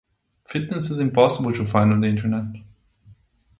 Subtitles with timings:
[0.47, 2.45] Fitness is impossible to find on the internet.